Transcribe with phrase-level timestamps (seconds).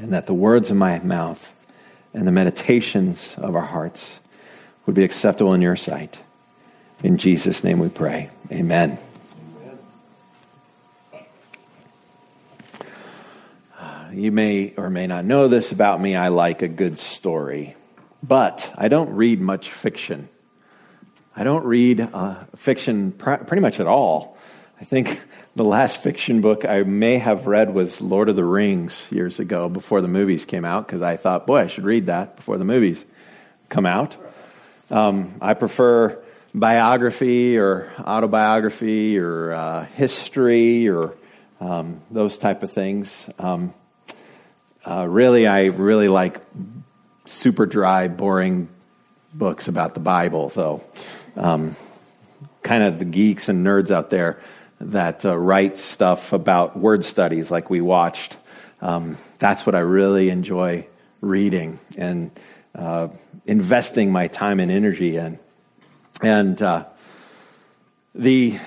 [0.00, 1.54] and that the words of my mouth
[2.14, 4.18] and the meditations of our hearts
[4.86, 6.18] would be acceptable in your sight.
[7.04, 8.30] In Jesus' name we pray.
[8.50, 8.98] Amen.
[14.12, 16.16] You may or may not know this about me.
[16.16, 17.76] I like a good story,
[18.22, 20.28] but I don't read much fiction.
[21.36, 24.36] I don't read uh, fiction pr- pretty much at all.
[24.80, 25.20] I think
[25.56, 29.68] the last fiction book I may have read was Lord of the Rings years ago
[29.68, 32.64] before the movies came out because I thought, boy, I should read that before the
[32.64, 33.04] movies
[33.68, 34.16] come out.
[34.90, 36.18] Um, I prefer
[36.54, 41.14] biography or autobiography or uh, history or
[41.60, 43.28] um, those type of things.
[43.38, 43.74] Um,
[44.86, 46.40] uh, really, I really like
[47.26, 48.70] super dry, boring
[49.34, 50.82] books about the Bible, though.
[51.36, 51.76] Um,
[52.62, 54.40] kind of the geeks and nerds out there
[54.80, 58.36] that uh, write stuff about word studies like we watched.
[58.80, 60.86] Um, that's what I really enjoy
[61.20, 62.30] reading and
[62.74, 63.08] uh,
[63.46, 65.38] investing my time and energy in.
[66.22, 66.86] And uh,
[68.14, 68.58] the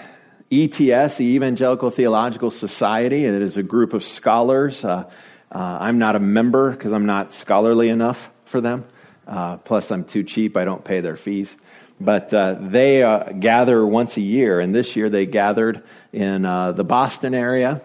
[0.52, 4.86] ETS, the Evangelical Theological Society, it is a group of scholars.
[4.86, 5.09] Uh,
[5.52, 8.86] uh, I'm not a member because I'm not scholarly enough for them.
[9.27, 10.58] Uh, plus, I'm too cheap.
[10.58, 11.55] I don't pay their fees.
[12.03, 16.73] But uh, they uh, gather once a year, and this year they gathered in uh,
[16.73, 17.81] the Boston area,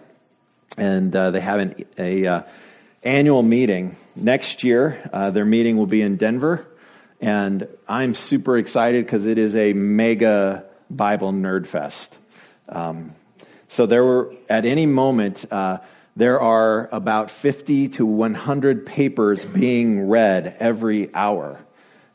[0.76, 2.44] and uh, they have an a,
[3.04, 3.96] annual meeting.
[4.16, 6.66] Next year, their meeting will be in Denver,
[7.20, 12.18] and I'm super excited because it is a mega Bible nerd fest.
[12.68, 13.14] Um,
[13.68, 15.44] so there were at any moment
[16.16, 21.60] there are about 50 to 100 papers being read every hour.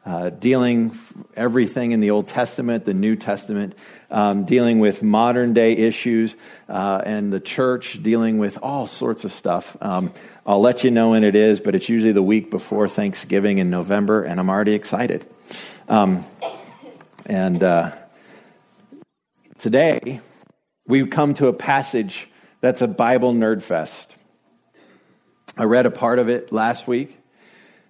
[0.05, 0.97] Uh, dealing
[1.33, 3.73] everything in the Old Testament, the New Testament,
[4.11, 6.35] um, dealing with modern day issues,
[6.67, 9.77] uh, and the church dealing with all sorts of stuff.
[9.79, 10.11] Um,
[10.45, 13.69] I'll let you know when it is, but it's usually the week before Thanksgiving in
[13.69, 15.25] November, and I'm already excited.
[15.87, 16.25] Um,
[17.25, 17.91] and uh,
[19.59, 20.19] today,
[20.85, 24.13] we come to a passage that's a Bible nerd fest.
[25.55, 27.17] I read a part of it last week.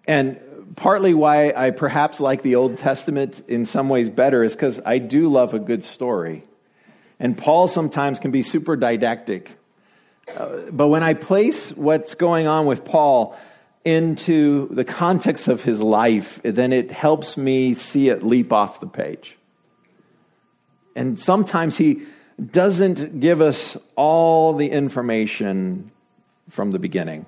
[0.06, 0.40] And
[0.75, 4.97] partly why I perhaps like the Old Testament in some ways better is because I
[4.97, 6.44] do love a good story.
[7.19, 9.57] And Paul sometimes can be super didactic.
[10.28, 13.38] Uh, but when I place what's going on with Paul
[13.85, 18.88] into the context of his life, then it helps me see it leap off the
[18.88, 19.38] page.
[20.96, 22.03] And sometimes he
[22.52, 25.91] doesn't give us all the information
[26.50, 27.25] from the beginning.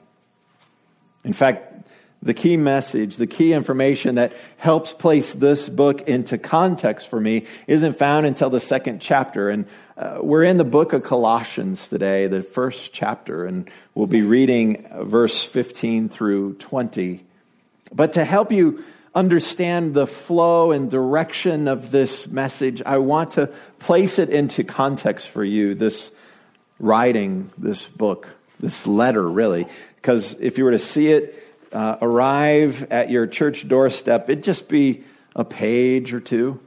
[1.24, 1.85] In fact,
[2.26, 7.46] the key message, the key information that helps place this book into context for me
[7.68, 9.52] isn't found until the second chapter.
[9.52, 14.24] And uh, we're in the book of Colossians today, the first chapter, and we'll be
[14.24, 17.24] reading verse 15 through 20.
[17.94, 23.54] But to help you understand the flow and direction of this message, I want to
[23.78, 26.10] place it into context for you, this
[26.80, 29.68] writing, this book, this letter, really.
[29.98, 31.45] Because if you were to see it
[31.76, 35.04] uh, arrive at your church doorstep, it'd just be
[35.36, 36.60] a page or two.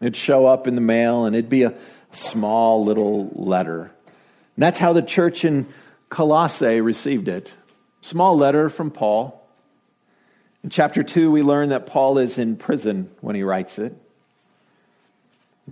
[0.00, 1.74] It'd show up in the mail and it'd be a
[2.10, 3.82] small little letter.
[3.82, 5.68] And that's how the church in
[6.08, 7.52] Colossae received it.
[8.00, 9.40] Small letter from Paul
[10.62, 13.96] in chapter 2, we learn that Paul is in prison when he writes it.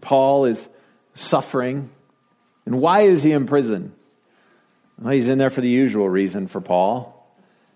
[0.00, 0.68] Paul is
[1.14, 1.90] suffering.
[2.64, 3.92] And why is he in prison?
[4.98, 7.14] Well, he's in there for the usual reason for Paul.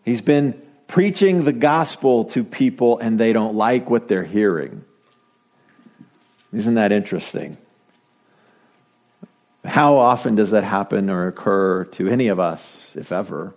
[0.04, 4.84] He's been preaching the gospel to people and they don't like what they're hearing.
[6.52, 7.56] Isn't that interesting?
[9.64, 13.54] How often does that happen or occur to any of us, if ever?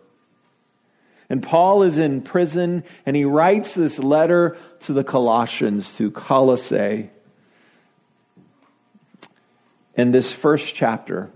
[1.30, 7.10] And Paul is in prison and he writes this letter to the Colossians, to Colossae.
[9.96, 11.32] In this first chapter,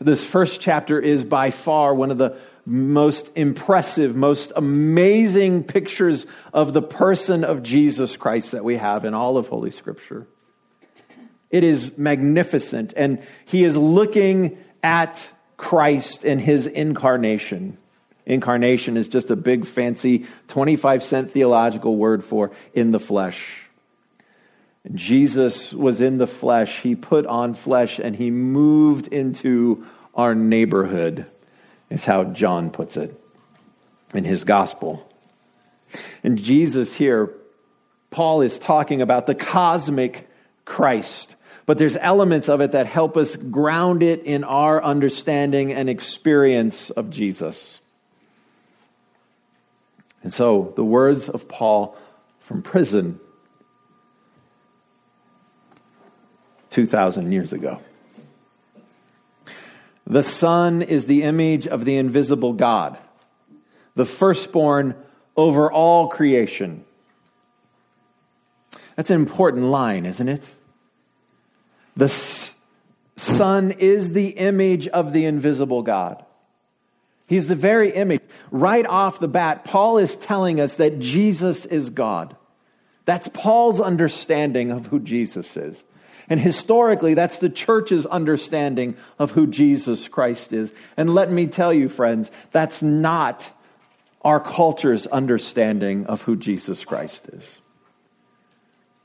[0.00, 6.72] this first chapter is by far one of the most impressive, most amazing pictures of
[6.72, 10.26] the person of Jesus Christ that we have in all of Holy Scripture.
[11.50, 17.76] It is magnificent, and he is looking at Christ and his incarnation.
[18.24, 23.68] Incarnation is just a big, fancy 25 cent theological word for in the flesh.
[24.94, 26.80] Jesus was in the flesh.
[26.80, 29.84] He put on flesh and he moved into
[30.14, 31.26] our neighborhood,
[31.90, 33.20] is how John puts it
[34.14, 35.06] in his gospel.
[36.22, 37.34] And Jesus here,
[38.10, 40.28] Paul is talking about the cosmic
[40.64, 41.36] Christ.
[41.66, 46.90] But there's elements of it that help us ground it in our understanding and experience
[46.90, 47.80] of Jesus.
[50.22, 51.96] And so the words of Paul
[52.40, 53.20] from prison
[56.70, 57.80] 2,000 years ago.
[60.10, 62.98] The Son is the image of the invisible God,
[63.94, 64.96] the firstborn
[65.36, 66.84] over all creation.
[68.96, 70.50] That's an important line, isn't it?
[71.96, 72.08] The
[73.16, 76.24] Son is the image of the invisible God.
[77.28, 78.22] He's the very image.
[78.50, 82.34] Right off the bat, Paul is telling us that Jesus is God.
[83.04, 85.84] That's Paul's understanding of who Jesus is.
[86.30, 90.72] And historically, that's the church's understanding of who Jesus Christ is.
[90.96, 93.50] And let me tell you, friends, that's not
[94.22, 97.60] our culture's understanding of who Jesus Christ is.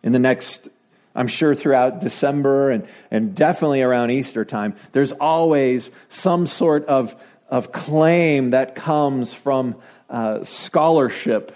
[0.04, 0.70] In the next,
[1.16, 7.16] I'm sure throughout December and, and definitely around Easter time, there's always some sort of,
[7.50, 9.78] of claim that comes from
[10.12, 11.56] uh, scholarship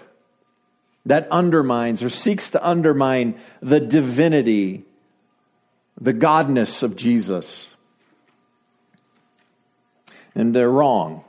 [1.06, 4.84] that undermines or seeks to undermine the divinity
[6.00, 7.68] the godness of Jesus.
[10.34, 11.24] And they're wrong.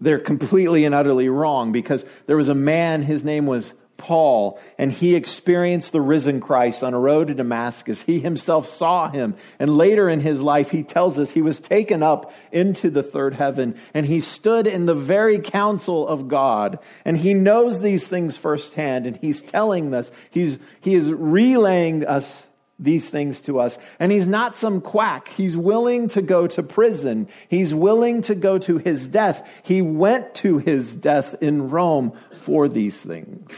[0.00, 4.92] They're completely and utterly wrong because there was a man, his name was Paul, and
[4.92, 8.02] he experienced the risen Christ on a road to Damascus.
[8.02, 9.36] He himself saw him.
[9.58, 13.34] And later in his life, he tells us he was taken up into the third
[13.34, 16.78] heaven and he stood in the very council of God.
[17.04, 22.46] And he knows these things firsthand and he's telling us, he's, he is relaying us
[22.78, 23.78] these things to us.
[23.98, 25.28] And he's not some quack.
[25.28, 27.28] He's willing to go to prison.
[27.48, 29.48] He's willing to go to his death.
[29.62, 33.50] He went to his death in Rome for these things.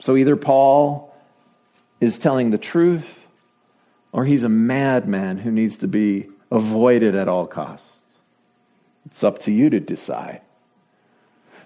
[0.00, 1.14] So either Paul
[2.00, 3.26] is telling the truth
[4.12, 7.90] or he's a madman who needs to be avoided at all costs.
[9.06, 10.40] It's up to you to decide.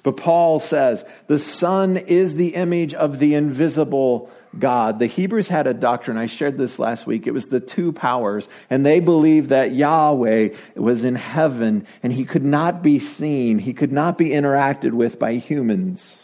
[0.09, 5.01] But Paul says the Son is the image of the invisible God.
[5.01, 7.27] The Hebrews had a doctrine, I shared this last week.
[7.27, 12.25] It was the two powers, and they believed that Yahweh was in heaven and he
[12.25, 16.17] could not be seen, he could not be interacted with by humans.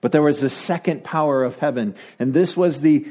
[0.00, 3.06] But there was a second power of heaven, and this was the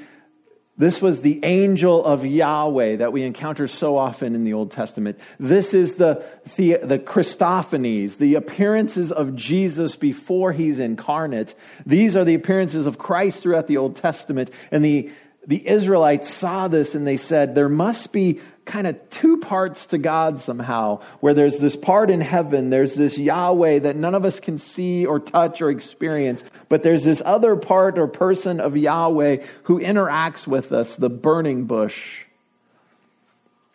[0.80, 5.20] this was the angel of Yahweh that we encounter so often in the Old Testament.
[5.38, 6.24] This is the,
[6.56, 11.54] the, the Christophanies, the appearances of Jesus before he's incarnate.
[11.86, 14.52] These are the appearances of Christ throughout the Old Testament.
[14.72, 15.12] And the,
[15.48, 19.98] the Israelites saw this and they said, there must be kind of two parts to
[19.98, 24.40] God somehow, where there's this part in heaven, there's this Yahweh that none of us
[24.40, 29.44] can see or touch or experience, but there's this other part or person of Yahweh
[29.64, 32.26] who interacts with us, the burning bush,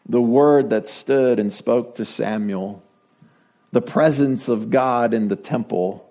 [0.08, 2.82] the word that stood and spoke to Samuel,
[3.72, 6.08] the presence of God in the temple.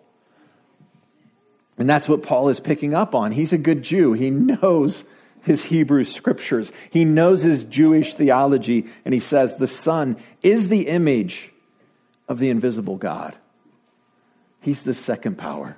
[1.78, 3.32] And that's what Paul is picking up on.
[3.32, 4.12] He's a good Jew.
[4.12, 5.06] He knows
[5.44, 6.72] his Hebrew scriptures.
[6.90, 11.52] He knows his Jewish theology, and he says the Son is the image
[12.28, 13.36] of the invisible God.
[14.62, 15.78] He's the second power.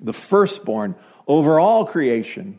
[0.00, 2.58] The firstborn over all creation.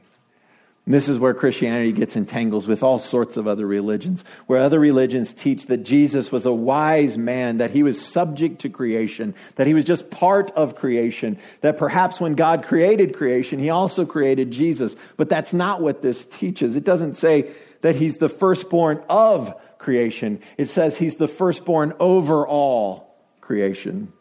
[0.86, 4.80] And this is where Christianity gets entangles with all sorts of other religions, where other
[4.80, 9.66] religions teach that Jesus was a wise man, that he was subject to creation, that
[9.66, 14.52] he was just part of creation, that perhaps when God created creation, he also created
[14.52, 14.98] Jesus.
[15.16, 16.76] But that's not what this teaches.
[16.76, 22.46] It doesn't say that he's the firstborn of creation, it says he's the firstborn over
[22.46, 24.12] all creation.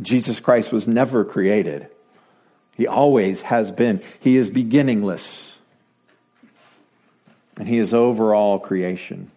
[0.00, 1.88] Jesus Christ was never created.
[2.78, 4.00] He always has been.
[4.20, 5.58] He is beginningless.
[7.58, 9.30] And He is over all creation.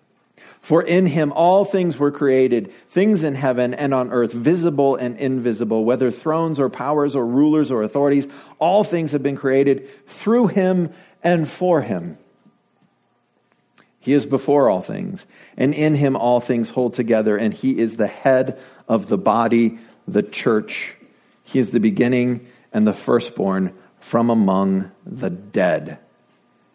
[0.61, 5.17] For in him all things were created, things in heaven and on earth, visible and
[5.17, 8.27] invisible, whether thrones or powers or rulers or authorities,
[8.59, 10.91] all things have been created through him
[11.23, 12.15] and for him.
[13.99, 15.25] He is before all things,
[15.57, 19.79] and in him all things hold together, and he is the head of the body,
[20.07, 20.95] the church.
[21.43, 25.99] He is the beginning and the firstborn from among the dead,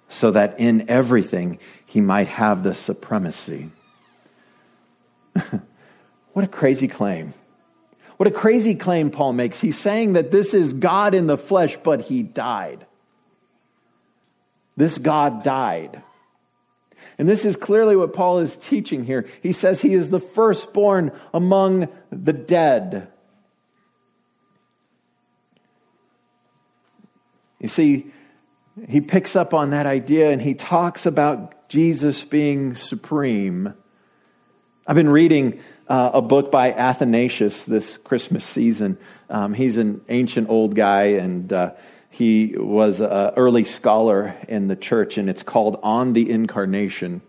[0.09, 3.71] so that in everything he might have the supremacy.
[6.33, 7.35] what a crazy claim.
[8.17, 9.61] What a crazy claim Paul makes.
[9.61, 12.87] He's saying that this is God in the flesh, but he died.
[14.76, 16.03] This God died.
[17.19, 19.26] And this is clearly what Paul is teaching here.
[19.43, 23.09] He says he is the firstborn among the dead.
[27.67, 28.13] You see,
[28.89, 33.75] he picks up on that idea and he talks about Jesus being supreme.
[34.87, 35.59] I've been reading
[35.89, 38.99] uh, a book by Athanasius this Christmas season.
[39.29, 41.73] Um, he's an ancient old guy, and uh,
[42.09, 47.21] he was an early scholar in the church, and it's called On the Incarnation.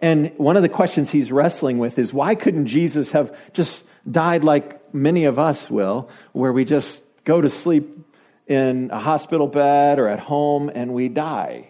[0.00, 4.42] And one of the questions he's wrestling with is why couldn't Jesus have just died
[4.42, 8.05] like many of us will, where we just go to sleep
[8.46, 11.68] in a hospital bed or at home and we die?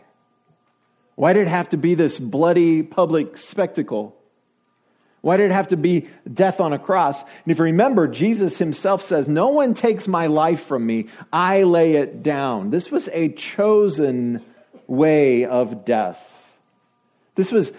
[1.15, 4.15] Why did it have to be this bloody public spectacle?
[5.23, 7.21] Why did it have to be death on a cross?
[7.23, 11.65] And if you remember, Jesus himself says, No one takes my life from me, I
[11.65, 12.71] lay it down.
[12.71, 14.45] This was a chosen
[14.87, 16.53] way of death.
[17.35, 17.73] This was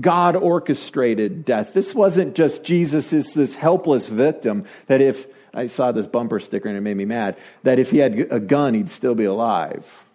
[0.00, 1.72] God orchestrated death.
[1.72, 5.26] This wasn't just Jesus is this helpless victim that if
[5.58, 8.38] I saw this bumper sticker and it made me mad, that if he had a
[8.38, 10.06] gun, he'd still be alive.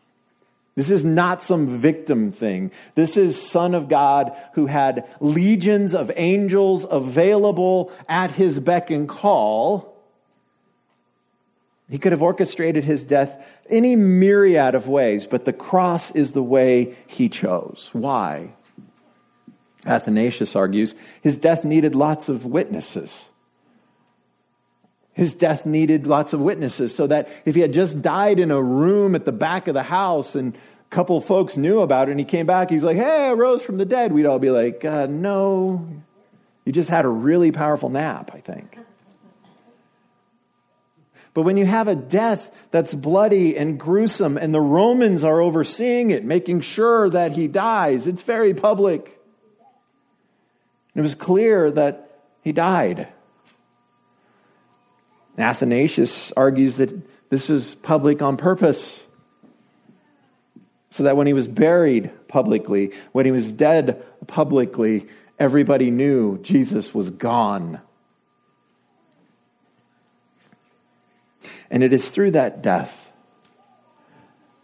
[0.76, 2.72] This is not some victim thing.
[2.96, 9.08] This is Son of God who had legions of angels available at his beck and
[9.08, 9.94] call.
[11.90, 16.42] He could have orchestrated his death any myriad of ways, but the cross is the
[16.42, 17.90] way he chose.
[17.92, 18.54] Why?
[19.86, 23.26] Athanasius argues his death needed lots of witnesses.
[25.14, 28.62] His death needed lots of witnesses so that if he had just died in a
[28.62, 32.20] room at the back of the house and a couple folks knew about it and
[32.20, 34.84] he came back, he's like, hey, I rose from the dead, we'd all be like,
[34.84, 35.88] uh, no,
[36.66, 38.80] you just had a really powerful nap, I think.
[41.36, 46.12] But when you have a death that's bloody and gruesome and the Romans are overseeing
[46.12, 49.20] it, making sure that he dies, it's very public.
[50.96, 53.08] It was clear that he died.
[55.38, 56.94] Athanasius argues that
[57.30, 59.02] this was public on purpose.
[60.92, 65.08] So that when he was buried publicly, when he was dead publicly,
[65.40, 67.82] everybody knew Jesus was gone.
[71.72, 73.12] And it is through that death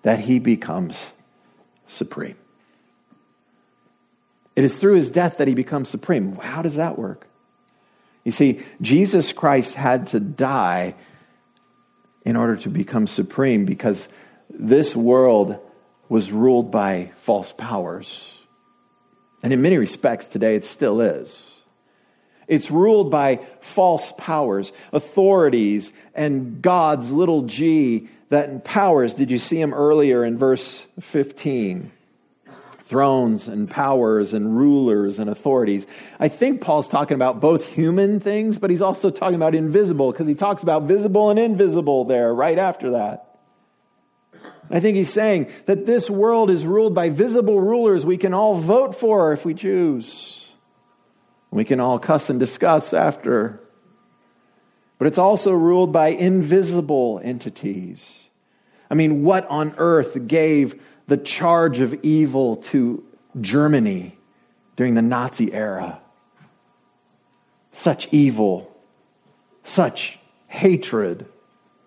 [0.03, 1.11] that he becomes
[1.87, 2.35] supreme.
[4.55, 6.35] It is through his death that he becomes supreme.
[6.35, 7.28] How does that work?
[8.23, 10.95] You see, Jesus Christ had to die
[12.25, 14.07] in order to become supreme because
[14.49, 15.57] this world
[16.09, 18.37] was ruled by false powers.
[19.41, 21.49] And in many respects, today it still is.
[22.47, 29.15] It's ruled by false powers, authorities, and God's little g that empowers.
[29.15, 31.91] Did you see him earlier in verse 15?
[32.89, 35.85] Thrones and powers and rulers and authorities.
[36.19, 40.27] I think Paul's talking about both human things, but he's also talking about invisible because
[40.27, 43.37] he talks about visible and invisible there right after that.
[44.71, 48.55] I think he's saying that this world is ruled by visible rulers we can all
[48.55, 50.51] vote for if we choose.
[51.51, 53.61] We can all cuss and discuss after.
[54.97, 58.29] But it's also ruled by invisible entities.
[58.89, 63.03] I mean, what on earth gave the charge of evil to
[63.41, 64.17] Germany
[64.75, 65.99] during the Nazi era.
[67.71, 68.73] Such evil,
[69.63, 71.25] such hatred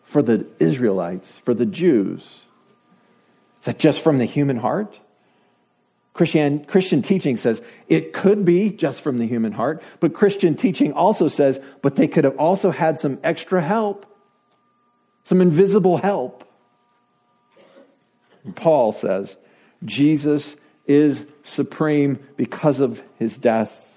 [0.03, 2.23] for the Israelites, for the Jews.
[3.61, 5.01] Is that just from the human heart?
[6.15, 10.93] Christian, Christian teaching says it could be just from the human heart, but Christian teaching
[10.93, 14.05] also says, but they could have also had some extra help,
[15.25, 16.45] some invisible help.
[18.55, 19.37] Paul says
[19.85, 20.57] Jesus
[20.87, 23.89] is supreme because of his death.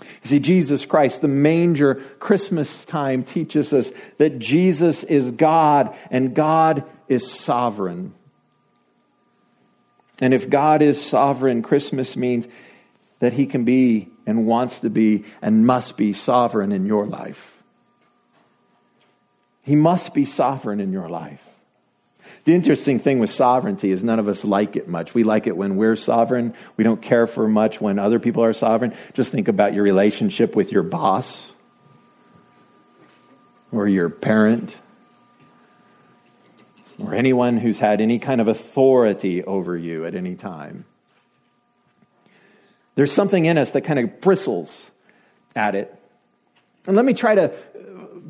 [0.00, 6.34] You see, Jesus Christ, the manger Christmas time teaches us that Jesus is God and
[6.34, 8.14] God is sovereign.
[10.20, 12.48] And if God is sovereign, Christmas means
[13.20, 17.56] that he can be and wants to be and must be sovereign in your life.
[19.62, 21.49] He must be sovereign in your life.
[22.44, 25.14] The interesting thing with sovereignty is none of us like it much.
[25.14, 26.54] We like it when we're sovereign.
[26.76, 28.94] We don't care for much when other people are sovereign.
[29.14, 31.52] Just think about your relationship with your boss
[33.70, 34.76] or your parent
[36.98, 40.84] or anyone who's had any kind of authority over you at any time.
[42.94, 44.90] There's something in us that kind of bristles
[45.54, 45.94] at it.
[46.86, 47.52] And let me try to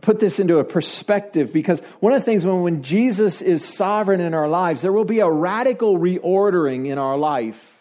[0.00, 4.20] put this into a perspective because one of the things when, when Jesus is sovereign
[4.20, 7.76] in our lives, there will be a radical reordering in our life.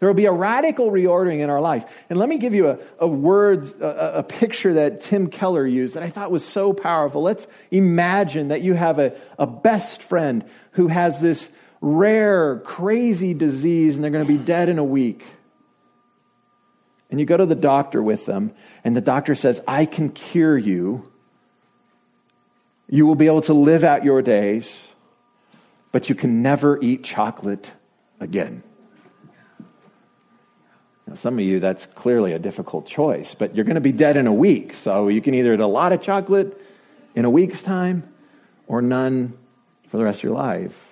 [0.00, 1.84] There will be a radical reordering in our life.
[2.08, 5.94] And let me give you a, a word, a, a picture that Tim Keller used
[5.94, 7.22] that I thought was so powerful.
[7.22, 11.50] Let's imagine that you have a, a best friend who has this
[11.80, 15.24] rare, crazy disease and they're going to be dead in a week.
[17.10, 18.52] and you go to the doctor with them,
[18.84, 21.10] and the doctor says, I can cure you.
[22.88, 24.88] You will be able to live out your days,
[25.92, 27.72] but you can never eat chocolate
[28.18, 28.62] again.
[31.06, 34.16] Now, some of you, that's clearly a difficult choice, but you're going to be dead
[34.16, 34.74] in a week.
[34.74, 36.60] So you can either eat a lot of chocolate
[37.14, 38.12] in a week's time
[38.66, 39.36] or none
[39.88, 40.84] for the rest of your life.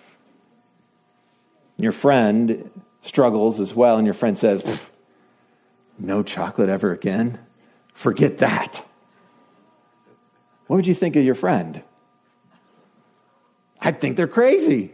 [1.77, 2.71] Your friend
[3.03, 4.83] struggles as well, and your friend says,
[5.99, 7.39] No chocolate ever again?
[7.93, 8.87] Forget that.
[10.67, 11.83] What would you think of your friend?
[13.81, 14.93] I'd think they're crazy.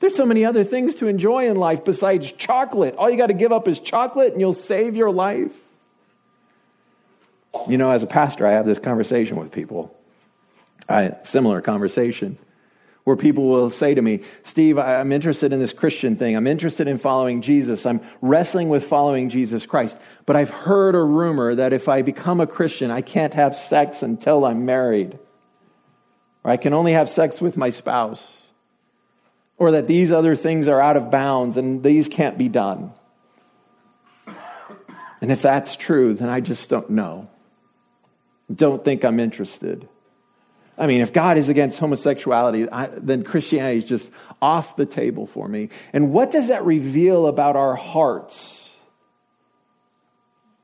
[0.00, 2.94] There's so many other things to enjoy in life besides chocolate.
[2.96, 5.52] All you got to give up is chocolate and you'll save your life.
[7.68, 9.94] You know, as a pastor, I have this conversation with people.
[10.88, 12.38] I, similar conversation
[13.04, 16.36] where people will say to me, Steve, I'm interested in this Christian thing.
[16.36, 17.84] I'm interested in following Jesus.
[17.84, 19.98] I'm wrestling with following Jesus Christ.
[20.24, 24.02] But I've heard a rumor that if I become a Christian, I can't have sex
[24.02, 25.18] until I'm married.
[26.42, 28.26] Or I can only have sex with my spouse.
[29.58, 32.92] Or that these other things are out of bounds and these can't be done.
[35.20, 37.28] And if that's true, then I just don't know.
[38.54, 39.88] Don't think I'm interested.
[40.76, 44.10] I mean, if God is against homosexuality, I, then Christianity is just
[44.42, 45.68] off the table for me.
[45.92, 48.74] And what does that reveal about our hearts?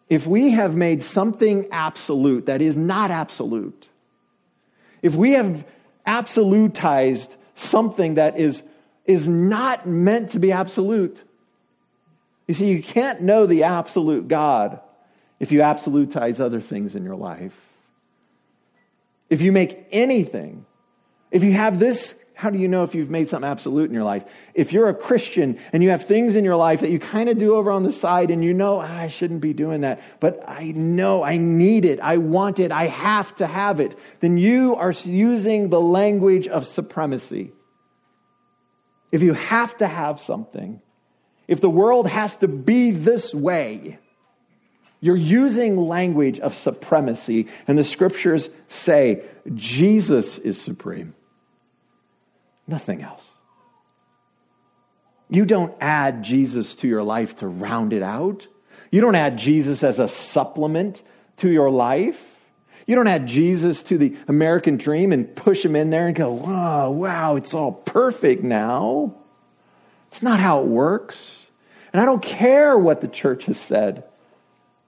[0.09, 3.89] If we have made something absolute that is not absolute,
[5.03, 5.65] if we have
[6.07, 8.65] absolutized something that is,
[9.05, 11.23] is not meant to be absolute,
[12.49, 14.81] you see, you can't know the absolute God
[15.39, 17.70] if you absolutize other things in your life.
[19.31, 20.67] If you make anything,
[21.31, 24.03] if you have this, how do you know if you've made something absolute in your
[24.03, 24.25] life?
[24.55, 27.37] If you're a Christian and you have things in your life that you kind of
[27.37, 30.43] do over on the side and you know, ah, I shouldn't be doing that, but
[30.49, 34.75] I know I need it, I want it, I have to have it, then you
[34.75, 37.53] are using the language of supremacy.
[39.13, 40.81] If you have to have something,
[41.47, 44.00] if the world has to be this way,
[45.01, 51.15] you're using language of supremacy, and the scriptures say Jesus is supreme.
[52.67, 53.29] Nothing else.
[55.31, 58.47] You don't add Jesus to your life to round it out.
[58.91, 61.03] You don't add Jesus as a supplement
[61.39, 62.37] to your life.
[62.87, 66.33] You don't add Jesus to the American dream and push him in there and go,
[66.33, 69.15] wow, wow, it's all perfect now.
[70.09, 71.47] It's not how it works.
[71.93, 74.05] And I don't care what the church has said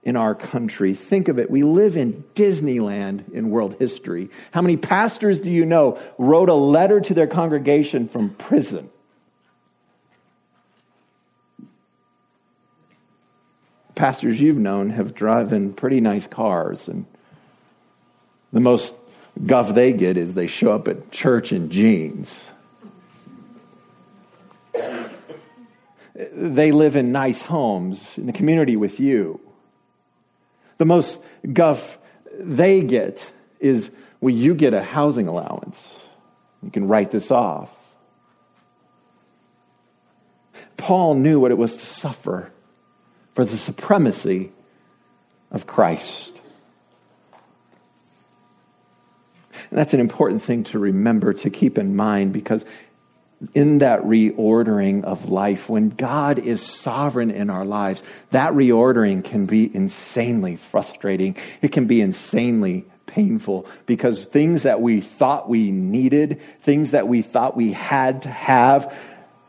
[0.03, 0.93] in our country.
[0.93, 1.49] Think of it.
[1.49, 4.29] We live in Disneyland in world history.
[4.51, 8.89] How many pastors do you know wrote a letter to their congregation from prison?
[13.95, 17.05] Pastors you've known have driven pretty nice cars, and
[18.51, 18.93] the most
[19.45, 22.51] guff they get is they show up at church in jeans.
[26.15, 29.39] They live in nice homes in the community with you.
[30.77, 31.19] The most
[31.51, 31.97] guff
[32.37, 35.99] they get is, well, you get a housing allowance.
[36.61, 37.69] You can write this off.
[40.77, 42.51] Paul knew what it was to suffer
[43.33, 44.51] for the supremacy
[45.51, 46.41] of Christ.
[49.69, 52.65] And that's an important thing to remember, to keep in mind, because
[53.53, 59.45] in that reordering of life, when God is sovereign in our lives, that reordering can
[59.45, 61.35] be insanely frustrating.
[61.61, 67.21] It can be insanely painful because things that we thought we needed, things that we
[67.21, 68.95] thought we had to have,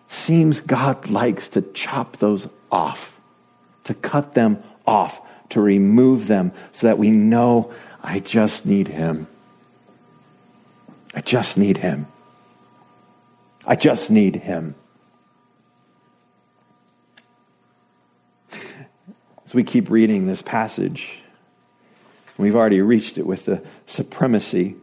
[0.06, 3.20] seems God likes to chop those off,
[3.84, 9.26] to cut them off, to remove them so that we know I just need Him.
[11.14, 12.06] I just need Him.
[13.66, 14.74] I just need him.
[19.44, 21.18] As we keep reading this passage,
[22.36, 24.76] we've already reached it with the supremacy.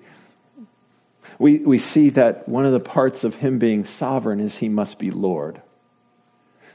[1.38, 5.00] We, we see that one of the parts of him being sovereign is he must
[5.00, 5.62] be Lord.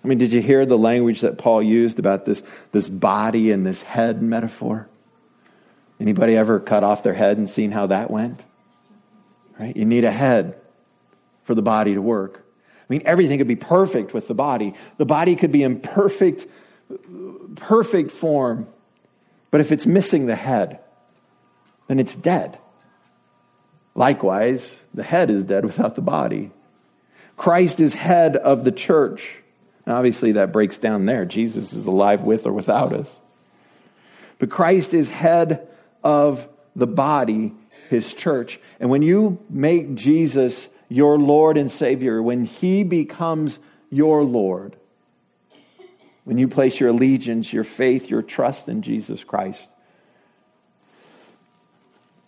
[0.03, 3.67] I mean, did you hear the language that Paul used about this, this body and
[3.67, 4.89] this head metaphor?
[5.99, 8.41] Anybody ever cut off their head and seen how that went?
[9.59, 9.77] Right?
[9.77, 10.61] You need a head
[11.47, 12.45] for the body to work.
[12.81, 14.75] I mean, everything could be perfect with the body.
[14.99, 16.47] The body could be in perfect,
[17.55, 18.67] perfect form.
[19.51, 20.81] But if it's missing the head,
[21.87, 22.59] then it's dead.
[23.95, 26.51] Likewise, the head is dead without the body.
[27.37, 29.37] Christ is head of the church.
[29.87, 31.25] Now, obviously, that breaks down there.
[31.25, 33.21] Jesus is alive with or without us.
[34.39, 35.69] But Christ is head
[36.03, 37.55] of the body,
[37.89, 38.61] his church.
[38.81, 43.59] And when you make Jesus your Lord and Savior, when he becomes
[43.91, 44.77] your Lord,
[46.25, 49.69] when you place your allegiance, your faith, your trust in Jesus Christ,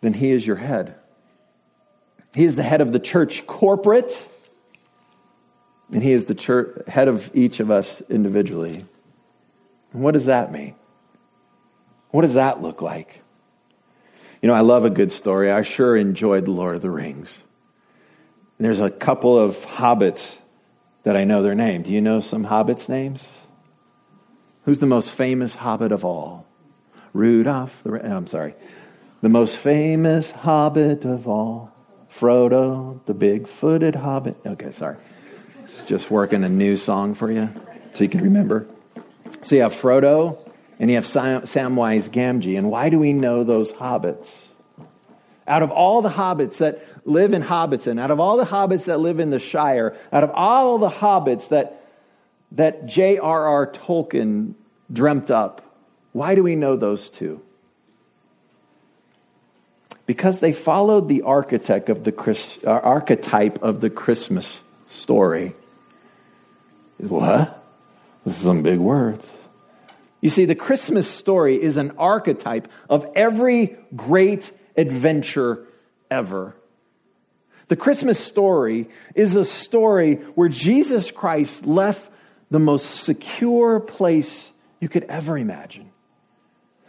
[0.01, 0.95] then he is your head.
[2.35, 4.29] He is the head of the church corporate,
[5.93, 8.85] and he is the church, head of each of us individually.
[9.93, 10.75] And what does that mean?
[12.11, 13.23] What does that look like?
[14.41, 15.51] You know, I love a good story.
[15.51, 17.39] I sure enjoyed The Lord of the Rings.
[18.59, 20.37] There's a couple of hobbits
[21.05, 21.83] that I know their name.
[21.83, 23.27] Do you know some hobbits' names?
[24.65, 26.47] Who's the most famous hobbit of all?
[27.13, 28.55] Rudolph the I'm sorry.
[29.23, 31.73] The most famous hobbit of all.
[32.11, 34.37] Frodo, the big-footed hobbit.
[34.45, 34.97] Okay, sorry.
[35.87, 37.49] Just working a new song for you
[37.95, 38.67] so you can remember.
[39.43, 40.39] So you have Frodo
[40.79, 42.59] and you have Samwise Gamgee.
[42.59, 44.48] And why do we know those hobbits?
[45.49, 49.01] Out of all the hobbits that live in Hobbiton, out of all the hobbits that
[49.01, 51.83] live in the Shire, out of all the hobbits that,
[52.53, 53.67] that J.R.R.
[53.69, 54.55] Tolkien
[54.93, 55.63] dreamt up,
[56.13, 57.41] why do we know those two?
[60.07, 65.55] Because they followed the architect of the Chris, uh, archetype of the Christmas story.
[66.99, 67.63] What?
[68.25, 69.31] This is some big words.
[70.21, 75.67] You see, the Christmas story is an archetype of every great adventure
[76.11, 76.55] ever.
[77.67, 82.11] The Christmas story is a story where Jesus Christ left
[82.51, 85.91] the most secure place you could ever imagine,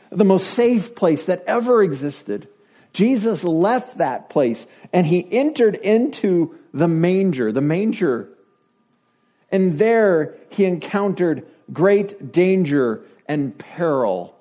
[0.10, 2.48] the most safe place that ever existed.
[2.94, 8.30] Jesus left that place and he entered into the manger, the manger.
[9.52, 14.39] And there he encountered great danger and peril.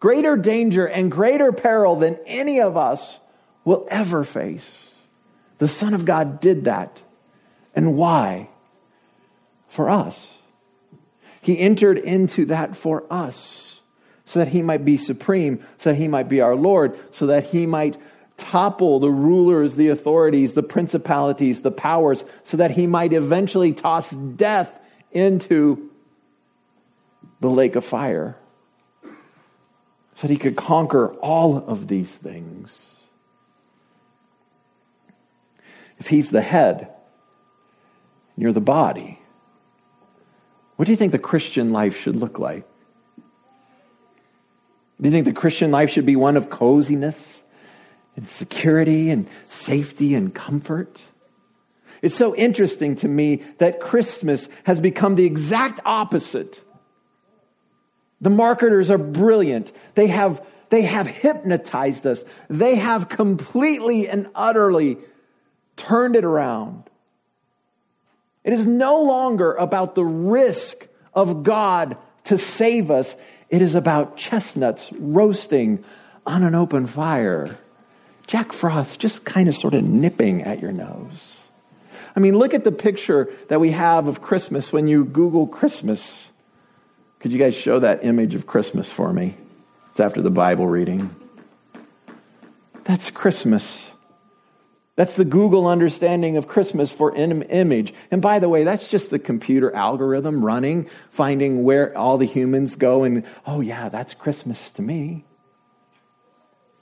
[0.00, 3.18] Greater danger and greater peril than any of us
[3.64, 4.90] will ever face.
[5.58, 7.02] The Son of God did that.
[7.74, 8.48] And why?
[9.68, 10.34] For us.
[11.42, 13.80] He entered into that for us
[14.24, 17.46] so that he might be supreme, so that he might be our Lord, so that
[17.46, 17.96] he might
[18.36, 24.10] topple the rulers, the authorities, the principalities, the powers, so that he might eventually toss
[24.10, 24.78] death
[25.10, 25.90] into
[27.40, 28.36] the lake of fire
[30.18, 32.84] so that he could conquer all of these things.
[35.98, 39.20] If he's the head, and you're the body,
[40.74, 42.66] what do you think the Christian life should look like?
[45.00, 47.44] Do you think the Christian life should be one of coziness
[48.16, 51.00] and security and safety and comfort?
[52.02, 56.60] It's so interesting to me that Christmas has become the exact opposite
[58.20, 59.72] the marketers are brilliant.
[59.94, 62.24] They have, they have hypnotized us.
[62.48, 64.98] They have completely and utterly
[65.76, 66.84] turned it around.
[68.44, 73.16] It is no longer about the risk of God to save us.
[73.50, 75.84] It is about chestnuts roasting
[76.26, 77.58] on an open fire.
[78.26, 81.42] Jack Frost just kind of sort of nipping at your nose.
[82.14, 86.28] I mean, look at the picture that we have of Christmas when you Google Christmas.
[87.20, 89.36] Could you guys show that image of Christmas for me?
[89.90, 91.14] It's after the Bible reading.
[92.84, 93.90] That's Christmas.
[94.94, 97.92] That's the Google understanding of Christmas for an image.
[98.10, 102.76] And by the way, that's just the computer algorithm running, finding where all the humans
[102.76, 105.24] go, and oh, yeah, that's Christmas to me.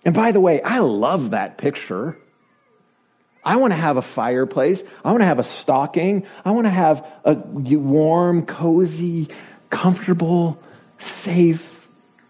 [0.05, 2.17] And by the way, I love that picture.
[3.45, 4.83] I want to have a fireplace.
[5.05, 6.27] I want to have a stocking.
[6.45, 9.29] I want to have a warm, cozy
[9.71, 10.59] comfortable,
[10.99, 11.89] safe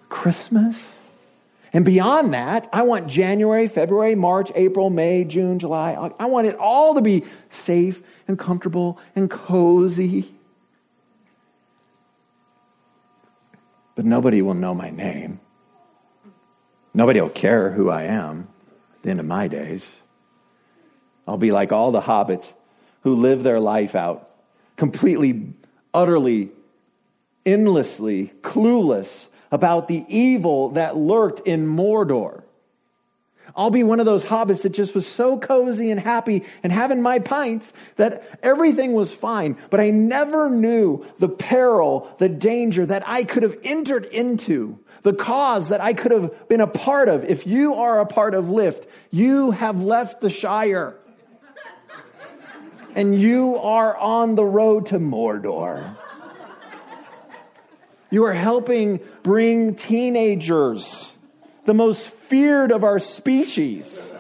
[0.08, 0.82] Christmas.
[1.72, 5.92] And beyond that, I want January, February, March, April, May, June, July.
[6.18, 10.32] I want it all to be safe and comfortable and cozy.
[13.94, 15.40] But nobody will know my name.
[16.94, 18.48] Nobody will care who I am
[18.94, 19.96] at the end of my days.
[21.28, 22.54] I'll be like all the hobbits
[23.02, 24.30] who live their life out
[24.76, 25.52] completely,
[25.92, 26.50] utterly
[27.46, 32.42] endlessly clueless about the evil that lurked in Mordor.
[33.54, 37.00] I'll be one of those hobbits that just was so cozy and happy and having
[37.00, 43.08] my pints that everything was fine, but I never knew the peril, the danger that
[43.08, 47.24] I could have entered into, the cause that I could have been a part of.
[47.24, 50.96] If you are a part of Lift, you have left the Shire
[52.94, 55.96] and you are on the road to Mordor.
[58.10, 61.12] You are helping bring teenagers,
[61.64, 64.12] the most feared of our species,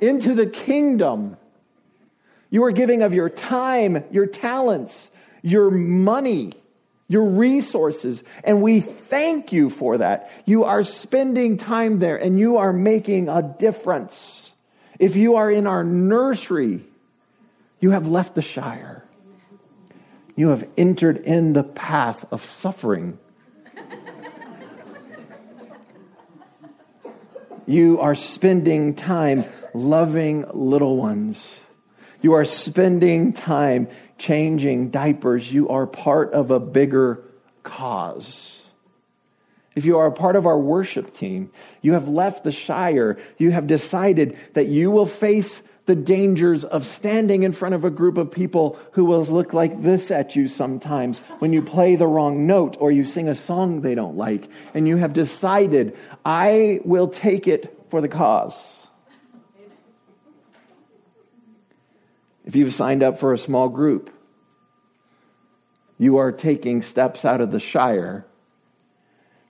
[0.00, 1.36] into the kingdom.
[2.50, 5.10] You are giving of your time, your talents,
[5.42, 6.54] your money,
[7.08, 10.30] your resources, and we thank you for that.
[10.46, 14.52] You are spending time there and you are making a difference.
[14.98, 16.84] If you are in our nursery,
[17.80, 19.04] you have left the Shire.
[20.34, 23.18] You have entered in the path of suffering.
[27.66, 31.60] you are spending time loving little ones.
[32.22, 35.52] You are spending time changing diapers.
[35.52, 37.22] You are part of a bigger
[37.62, 38.64] cause.
[39.74, 43.18] If you are a part of our worship team, you have left the Shire.
[43.38, 47.90] You have decided that you will face the dangers of standing in front of a
[47.90, 52.06] group of people who will look like this at you sometimes when you play the
[52.06, 54.48] wrong note or you sing a song they don't like.
[54.74, 58.54] And you have decided, I will take it for the cause.
[62.44, 64.10] If you've signed up for a small group,
[65.98, 68.26] you are taking steps out of the Shire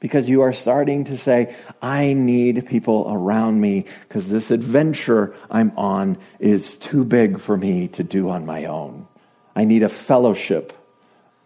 [0.03, 5.71] because you are starting to say, I need people around me because this adventure I'm
[5.79, 9.07] on is too big for me to do on my own.
[9.55, 10.73] I need a fellowship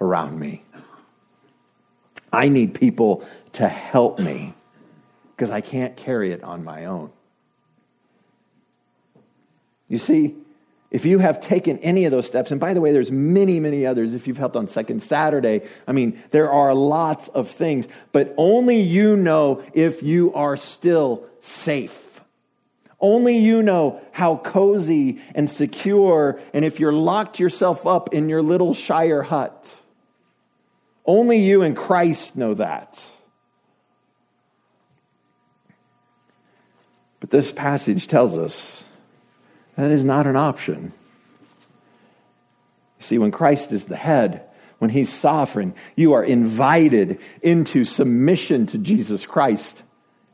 [0.00, 0.64] around me.
[2.32, 4.54] I need people to help me
[5.32, 7.10] because I can't carry it on my own.
[9.86, 10.34] You see,
[10.96, 13.84] if you have taken any of those steps, and by the way, there's many, many
[13.84, 14.14] others.
[14.14, 18.80] If you've helped on Second Saturday, I mean, there are lots of things, but only
[18.80, 22.22] you know if you are still safe.
[22.98, 28.40] Only you know how cozy and secure, and if you're locked yourself up in your
[28.40, 29.70] little Shire hut.
[31.04, 33.04] Only you and Christ know that.
[37.20, 38.86] But this passage tells us
[39.76, 40.92] that is not an option.
[42.98, 44.42] See, when Christ is the head,
[44.78, 49.82] when he's sovereign, you are invited into submission to Jesus Christ.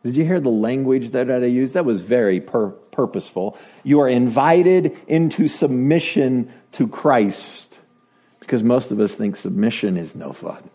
[0.02, 1.74] Did you hear the language that I used?
[1.74, 3.56] That was very pur- purposeful.
[3.84, 7.78] You are invited into submission to Christ
[8.40, 10.68] because most of us think submission is no fun.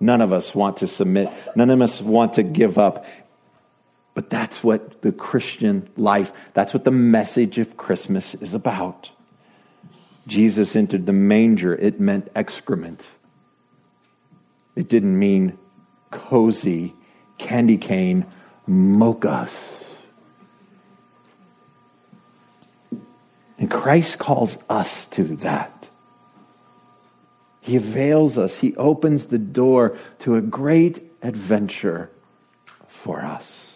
[0.00, 1.30] None of us want to submit.
[1.56, 3.04] None of us want to give up.
[4.14, 9.10] But that's what the Christian life, that's what the message of Christmas is about.
[10.26, 13.08] Jesus entered the manger, it meant excrement.
[14.76, 15.58] It didn't mean
[16.10, 16.94] cozy,
[17.38, 18.26] candy cane,
[18.68, 19.82] mochas.
[23.58, 25.88] And Christ calls us to that.
[27.60, 32.10] He avails us, He opens the door to a great adventure
[32.88, 33.73] for us.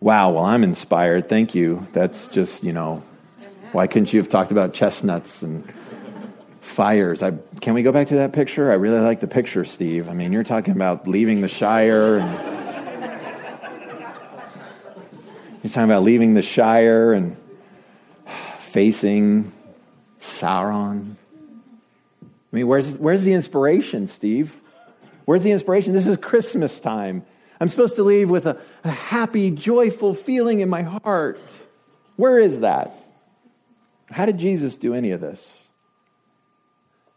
[0.00, 1.28] Wow, well, I'm inspired.
[1.28, 1.86] Thank you.
[1.92, 3.02] That's just, you know,
[3.72, 5.72] why couldn't you have talked about chestnuts and
[6.60, 7.22] fires?
[7.22, 8.70] I, can we go back to that picture?
[8.70, 10.08] I really like the picture, Steve.
[10.08, 12.56] I mean, you're talking about leaving the Shire and.
[15.62, 17.36] You're talking about leaving the Shire and
[18.58, 19.50] facing
[20.20, 21.16] Sauron.
[22.22, 24.60] I mean, where's, where's the inspiration, Steve?
[25.24, 25.92] Where's the inspiration?
[25.92, 27.24] This is Christmas time.
[27.60, 31.40] I'm supposed to leave with a, a happy, joyful feeling in my heart.
[32.16, 32.90] Where is that?
[34.10, 35.62] How did Jesus do any of this?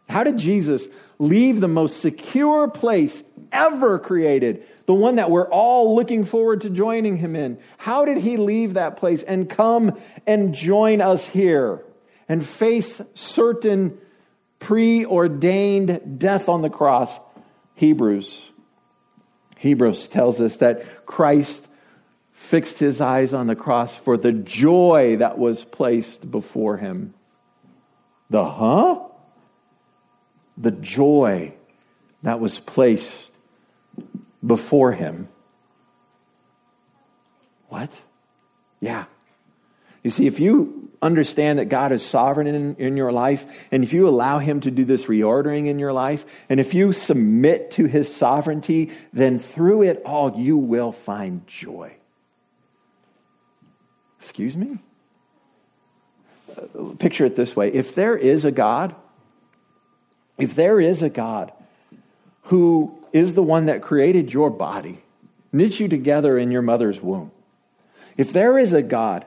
[0.10, 0.88] How did Jesus
[1.20, 3.22] leave the most secure place
[3.52, 7.60] ever created, the one that we're all looking forward to joining him in?
[7.78, 11.84] How did he leave that place and come and join us here
[12.28, 14.00] and face certain
[14.58, 17.20] preordained death on the cross?
[17.76, 18.42] Hebrews
[19.60, 21.68] Hebrews tells us that Christ
[22.32, 27.14] fixed his eyes on the cross for the joy that was placed before him.
[28.30, 29.02] The huh?
[30.58, 31.54] The joy
[32.24, 33.34] that was placed
[34.46, 35.28] before him.
[37.68, 38.02] What?
[38.80, 39.06] Yeah.
[40.06, 43.94] You see, if you understand that God is sovereign in, in your life, and if
[43.94, 47.86] you allow Him to do this reordering in your life, and if you submit to
[47.86, 51.94] His sovereignty, then through it all you will find joy.
[54.20, 54.80] Excuse me?
[56.58, 58.96] Uh, picture it this way if there is a God,
[60.38, 61.54] if there is a God
[62.44, 65.02] who is the one that created your body,
[65.52, 67.32] knit you together in your mother's womb,
[68.18, 69.26] if there is a God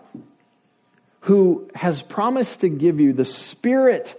[1.23, 4.19] who has promised to give you the Spirit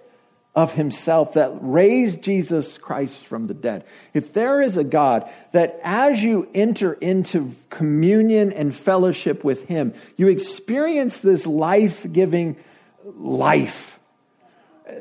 [0.56, 3.86] of himself that raised Jesus Christ from the dead.
[4.13, 9.94] If there is a God that as you enter into communion and fellowship with him,
[10.16, 12.56] you experience this life giving
[13.04, 14.00] life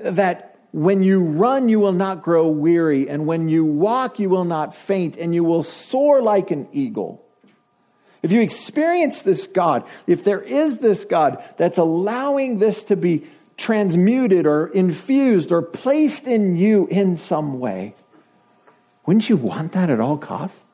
[0.03, 4.47] that when you run, you will not grow weary, and when you walk, you will
[4.47, 7.22] not faint, and you will soar like an eagle.
[8.23, 13.27] If you experience this God, if there is this God that's allowing this to be
[13.57, 17.95] transmuted or infused or placed in you in some way,
[19.07, 20.65] wouldn't you want that at all costs?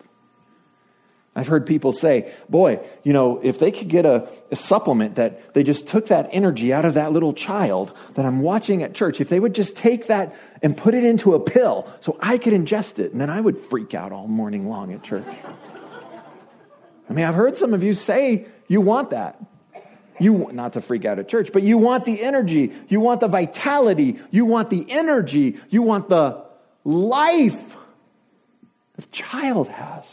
[1.34, 5.54] I've heard people say, boy, you know, if they could get a, a, supplement that
[5.54, 9.20] they just took that energy out of that little child that I'm watching at church,
[9.20, 12.54] if they would just take that and put it into a pill so I could
[12.54, 15.26] ingest it, and then I would freak out all morning long at church.
[17.08, 19.40] I mean, I've heard some of you say you want that.
[20.20, 23.28] You not to freak out at church, but you want the energy, you want the
[23.28, 26.44] vitality, you want the energy, you want the
[26.84, 27.76] life
[28.98, 30.04] a child has.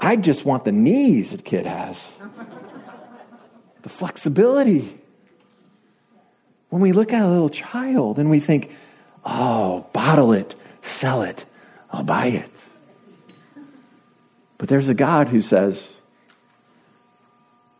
[0.00, 2.10] I just want the knees a kid has.
[3.82, 4.98] the flexibility.
[6.70, 8.70] When we look at a little child and we think,
[9.24, 11.44] oh, bottle it, sell it,
[11.92, 12.50] I'll buy it.
[14.58, 16.00] But there's a God who says,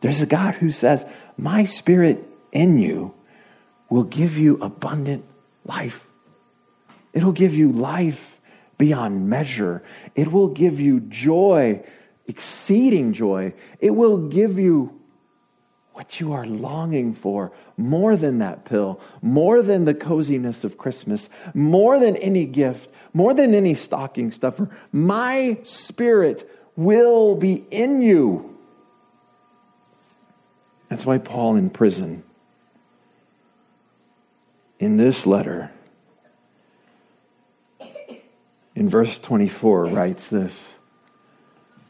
[0.01, 1.07] there's a God who says,
[1.39, 3.15] My spirit in you
[3.89, 5.25] will give you abundant
[5.65, 6.07] life.
[7.15, 8.39] It'll give you life
[8.77, 9.83] beyond measure.
[10.15, 11.83] It will give you joy,
[12.27, 13.55] exceeding joy.
[13.79, 15.01] It will give you
[15.95, 21.31] what you are longing for more than that pill, more than the coziness of Christmas,
[21.55, 24.69] more than any gift, more than any stocking stuffer.
[24.93, 28.57] My spirit will be in you.
[30.89, 32.23] That's why Paul in prison,
[34.79, 35.71] in this letter,
[38.75, 40.67] in verse 24, writes this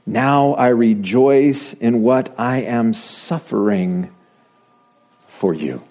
[0.06, 4.10] Now I rejoice in what I am suffering
[5.26, 5.82] for you.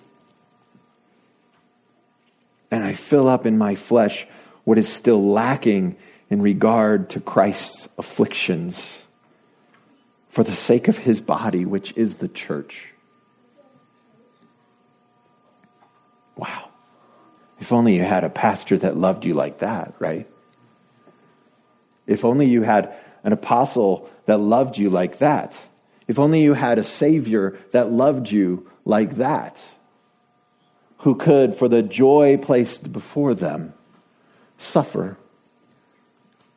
[2.71, 4.25] And I fill up in my flesh
[4.63, 5.95] what is still lacking
[6.34, 9.06] in regard to Christ's afflictions
[10.30, 12.91] for the sake of his body, which is the church.
[16.36, 16.69] Wow.
[17.60, 20.28] If only you had a pastor that loved you like that, right?
[22.08, 25.56] If only you had an apostle that loved you like that.
[26.08, 29.62] If only you had a savior that loved you like that.
[31.06, 33.76] Who could, for the joy placed before them,
[34.58, 35.19] suffer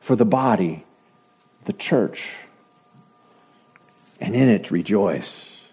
[0.07, 0.85] for the body,
[1.65, 2.31] the church,
[4.21, 5.67] and in it rejoice.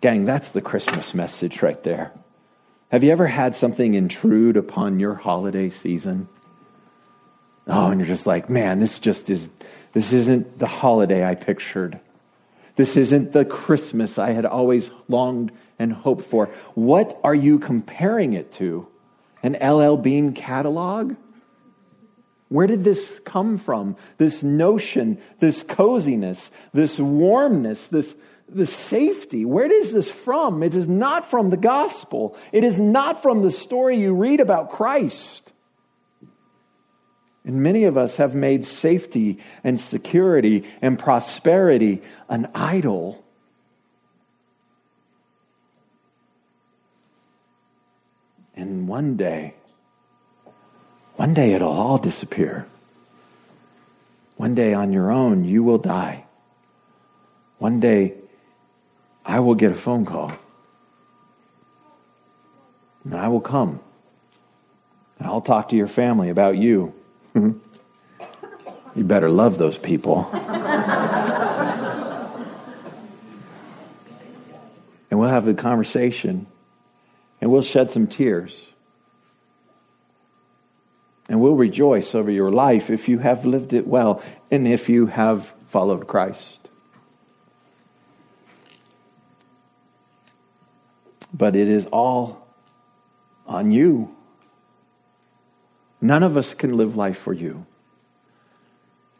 [0.00, 2.10] Gang, that's the Christmas message right there.
[2.90, 6.28] Have you ever had something intrude upon your holiday season?
[7.68, 9.48] Oh, and you're just like, man, this just is,
[9.92, 12.00] this isn't the holiday I pictured.
[12.74, 16.46] This isn't the Christmas I had always longed and hoped for.
[16.74, 18.88] What are you comparing it to?
[19.44, 21.14] An LL Bean catalog?
[22.50, 23.96] Where did this come from?
[24.18, 28.16] This notion, this coziness, this warmness, this,
[28.48, 29.44] the safety.
[29.44, 30.64] Where is this from?
[30.64, 32.36] It is not from the gospel.
[32.50, 35.52] It is not from the story you read about Christ.
[37.44, 43.24] And many of us have made safety and security and prosperity an idol.
[48.56, 49.54] And one day,
[51.20, 52.66] one day it'll all disappear.
[54.38, 56.24] One day on your own, you will die.
[57.58, 58.14] One day
[59.26, 60.32] I will get a phone call.
[63.04, 63.80] And I will come.
[65.18, 66.94] And I'll talk to your family about you.
[67.34, 67.60] you
[68.94, 70.26] better love those people.
[75.10, 76.46] and we'll have a conversation.
[77.42, 78.69] And we'll shed some tears.
[81.30, 85.06] And we'll rejoice over your life if you have lived it well and if you
[85.06, 86.60] have followed Christ.
[91.40, 92.46] but it is all
[93.46, 94.14] on you.
[95.98, 97.64] None of us can live life for you.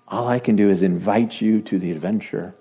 [0.06, 2.54] All I can do is invite you to the adventure.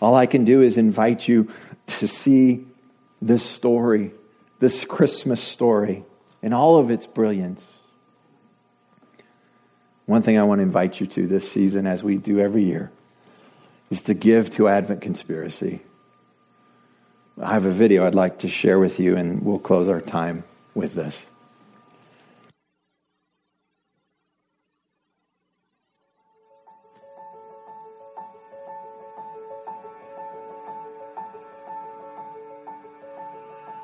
[0.00, 1.48] All I can do is invite you
[1.98, 2.66] to see
[3.20, 4.12] this story,
[4.60, 6.04] this Christmas story,
[6.40, 7.79] in all of its brilliance.
[10.10, 12.90] One thing I want to invite you to this season, as we do every year,
[13.90, 15.82] is to give to Advent Conspiracy
[17.40, 20.42] I have a video I'd like to share with you, and we'll close our time
[20.74, 21.24] with this.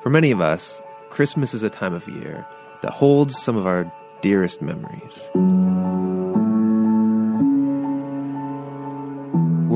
[0.03, 2.45] For many of us, Christmas is a time of year
[2.81, 3.89] that holds some of our
[4.21, 5.29] dearest memories.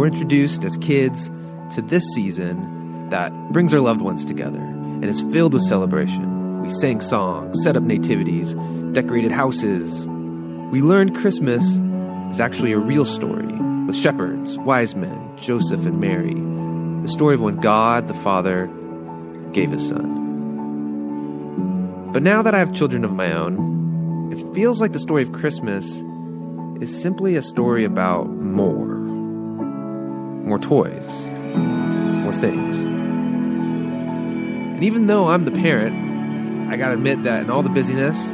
[0.02, 1.30] We're introduced as kids
[1.76, 6.64] to this season that brings our loved ones together and is filled with celebration.
[6.64, 8.56] We sang songs, set up nativities,
[8.94, 10.08] decorated houses.
[10.08, 11.64] We learned Christmas
[12.32, 13.46] is actually a real story
[13.86, 16.34] with shepherds, wise men, Joseph, and Mary.
[17.04, 18.72] The story of when God the Father
[19.52, 20.10] gave his son.
[22.12, 25.32] But now that I have children of my own, it feels like the story of
[25.32, 25.94] Christmas
[26.82, 28.81] is simply a story about more.
[30.52, 31.08] More toys,
[31.56, 32.82] more things.
[32.82, 38.32] And even though I'm the parent, I gotta admit that in all the busyness,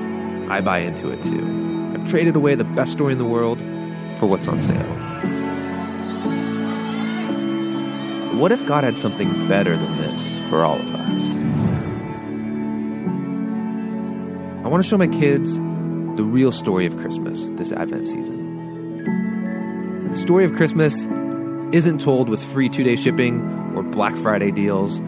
[0.50, 1.94] I buy into it too.
[1.94, 3.60] I've traded away the best story in the world
[4.18, 4.82] for what's on sale.
[8.40, 11.22] What if God had something better than this for all of us?
[14.66, 18.48] I want to show my kids the real story of Christmas this Advent season.
[20.10, 21.08] The story of Christmas
[21.74, 23.42] isn't told with free two day shipping
[23.76, 25.02] or Black Friday deals,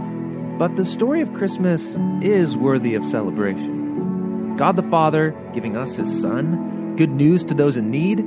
[0.57, 4.57] but the story of Christmas is worthy of celebration.
[4.57, 8.19] God the Father giving us His Son, good news to those in need.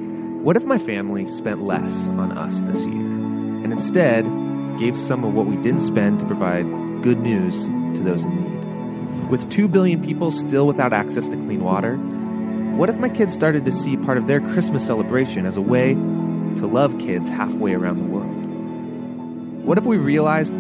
[0.43, 4.25] What if my family spent less on us this year and instead
[4.79, 6.65] gave some of what we didn't spend to provide
[7.03, 9.29] good news to those in need?
[9.29, 11.97] With 2 billion people still without access to clean water,
[12.77, 15.95] what if my kids started to see part of their Christmas celebration as a way
[16.57, 19.65] to love kids halfway around the world?
[19.65, 20.53] What if we realized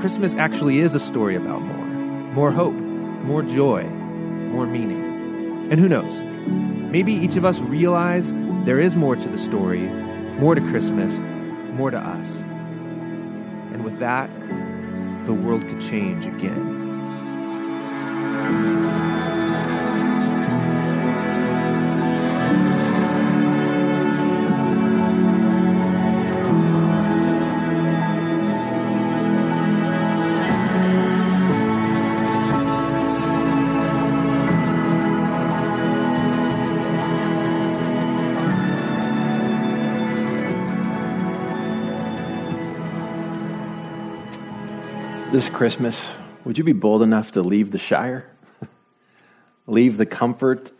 [0.00, 1.86] Christmas actually is a story about more?
[2.34, 5.68] More hope, more joy, more meaning.
[5.70, 6.22] And who knows?
[6.22, 8.32] Maybe each of us realize
[8.64, 9.88] there is more to the story,
[10.38, 11.20] more to Christmas,
[11.72, 12.40] more to us.
[12.40, 14.30] And with that,
[15.26, 16.73] the world could change again.
[45.34, 48.30] This Christmas, would you be bold enough to leave the Shire?
[49.66, 50.70] leave the comfort,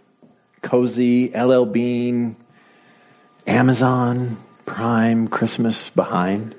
[0.62, 2.36] cozy, LL Bean,
[3.48, 6.54] Amazon, Prime Christmas behind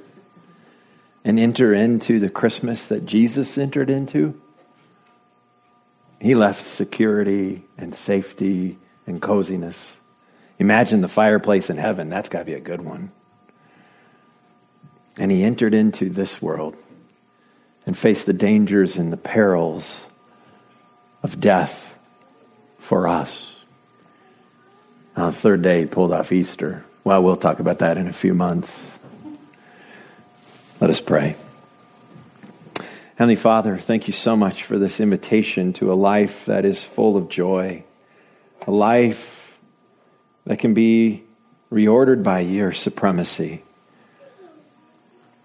[1.24, 4.42] and enter into the Christmas that Jesus entered into?
[6.20, 8.78] He left security and safety
[9.08, 9.96] and coziness.
[10.60, 12.10] Imagine the fireplace in heaven.
[12.10, 13.14] That's got to be a good one.
[15.18, 16.76] And he entered into this world
[17.86, 20.06] and face the dangers and the perils
[21.24, 21.94] of death
[22.80, 23.56] for us.
[25.16, 26.86] On the third day, he pulled off Easter.
[27.04, 28.86] Well, we'll talk about that in a few months.
[30.82, 31.36] Let us pray.
[33.16, 37.16] Heavenly Father, thank you so much for this invitation to a life that is full
[37.16, 37.86] of joy,
[38.68, 39.58] a life
[40.46, 41.24] that can be
[41.72, 43.64] reordered by your supremacy,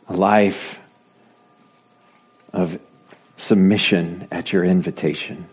[0.09, 0.80] a life
[2.53, 2.79] of
[3.37, 5.47] submission at your invitation.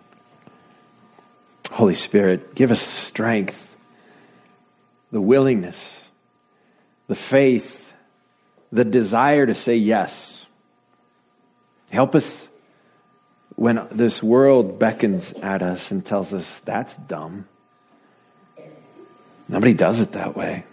[1.72, 3.76] Holy Spirit, give us strength,
[5.12, 6.10] the willingness,
[7.08, 7.94] the faith,
[8.72, 10.46] the desire to say yes.
[11.92, 12.48] Help us
[13.56, 17.48] when this world beckons at us and tells us that's dumb.
[19.48, 20.66] Nobody does it that way.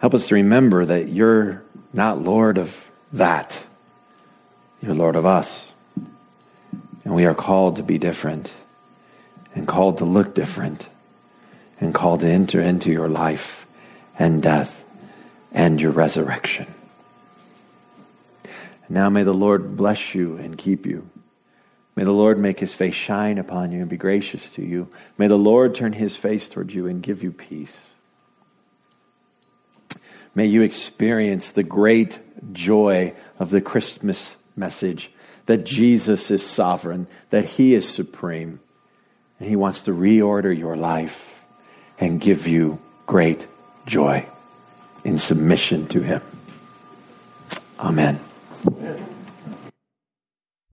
[0.00, 3.64] Help us to remember that you're not Lord of that.
[4.80, 5.72] You're Lord of us.
[7.04, 8.52] And we are called to be different
[9.54, 10.88] and called to look different
[11.80, 13.66] and called to enter into your life
[14.18, 14.84] and death
[15.52, 16.66] and your resurrection.
[18.88, 21.08] Now may the Lord bless you and keep you.
[21.96, 24.88] May the Lord make his face shine upon you and be gracious to you.
[25.18, 27.92] May the Lord turn his face toward you and give you peace.
[30.34, 32.20] May you experience the great
[32.52, 35.10] joy of the Christmas message
[35.46, 38.60] that Jesus is sovereign, that he is supreme,
[39.40, 41.42] and he wants to reorder your life
[41.98, 43.46] and give you great
[43.86, 44.26] joy
[45.04, 46.22] in submission to him.
[47.78, 48.27] Amen.